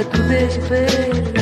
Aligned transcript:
a 0.00 0.04
te. 0.04 1.39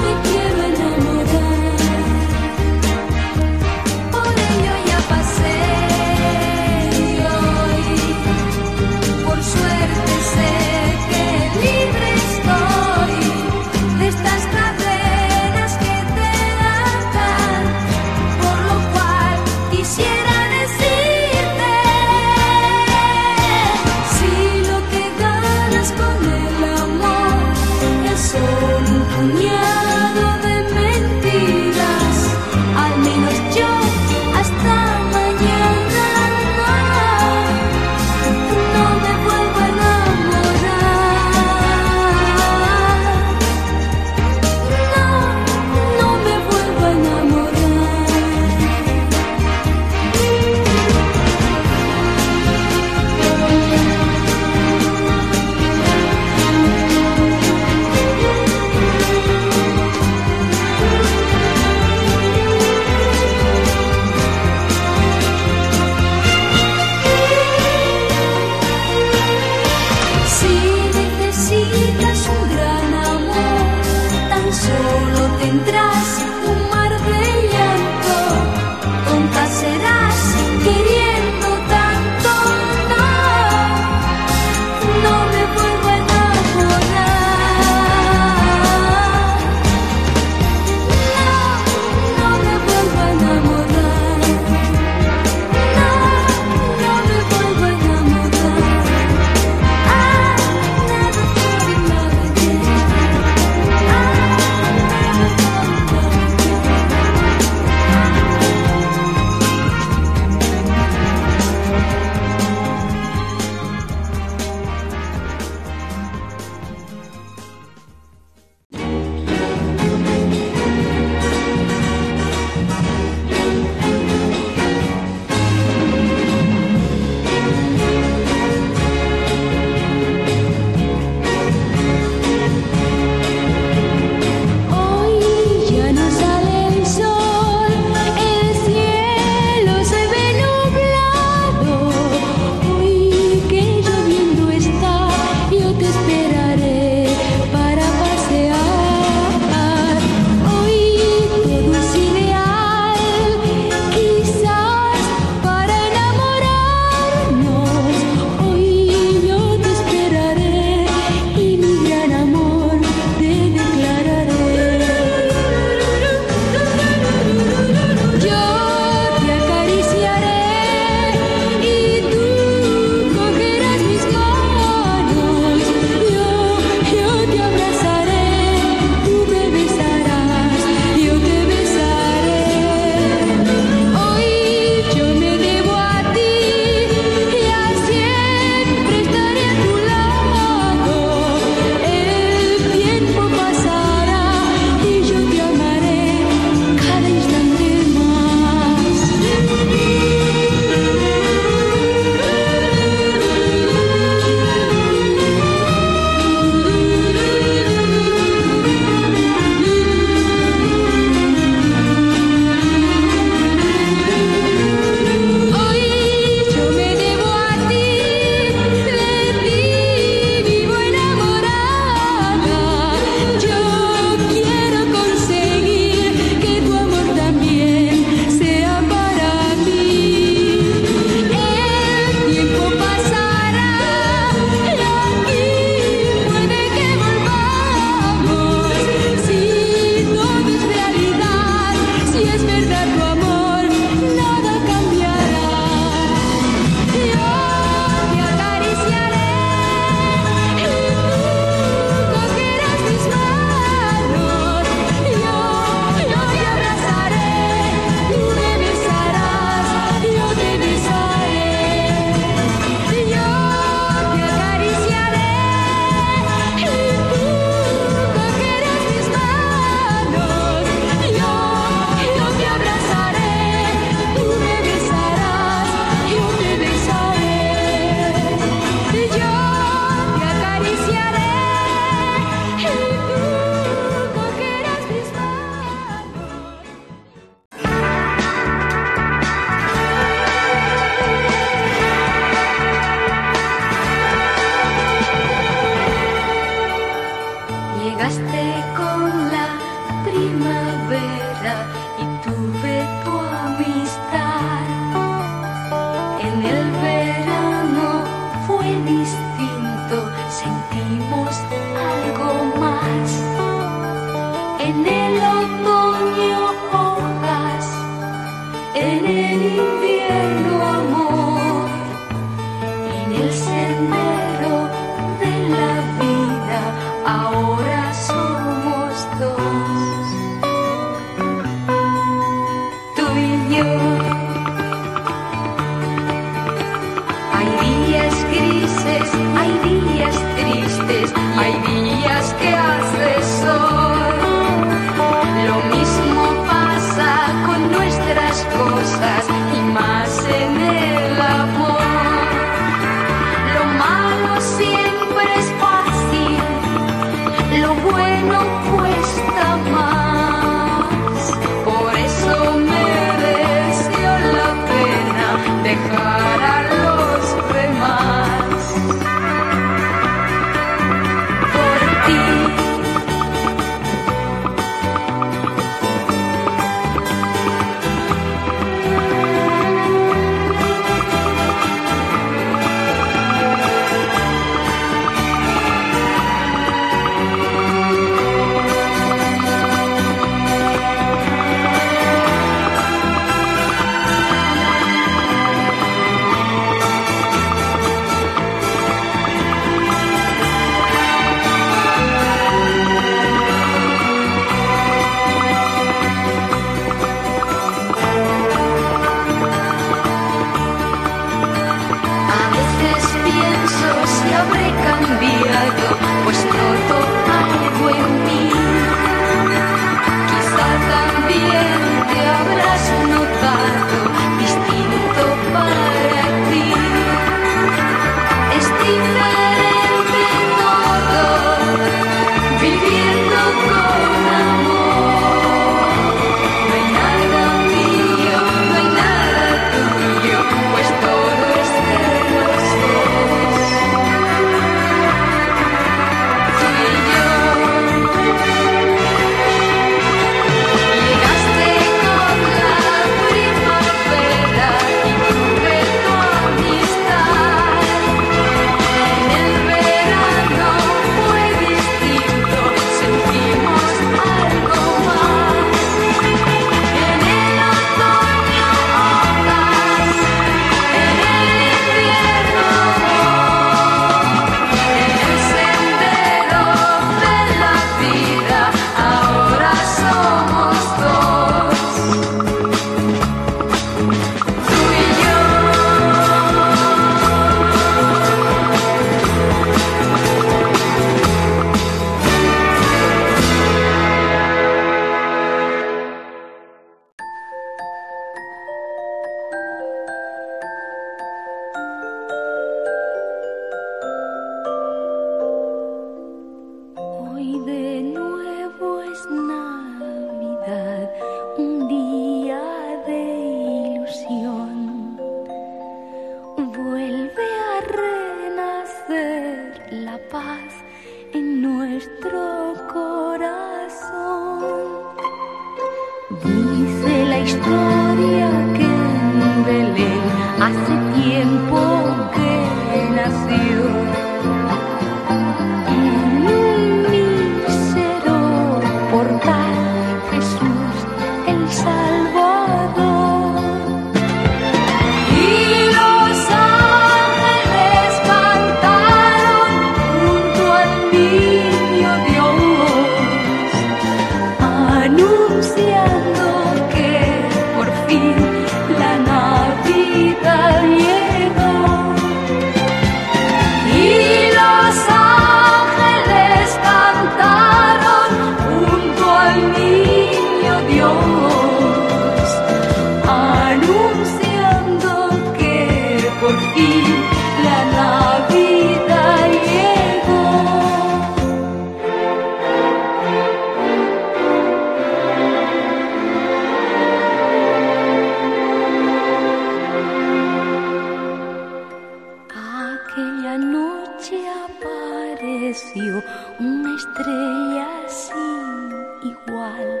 Aquella 593.10 593.58
noche 593.58 594.38
apareció 594.68 596.22
una 596.60 596.94
estrella 596.94 597.88
sin 598.06 598.92
igual. 599.32 600.00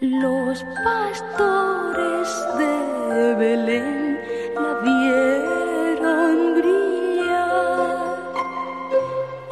Los 0.00 0.62
pastores 0.84 2.28
de 2.58 3.34
Belén 3.38 4.20
la 4.54 4.80
vieron 4.82 6.54
brillar. 6.56 8.18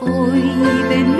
Hoy 0.00 0.42
ven 0.90 1.17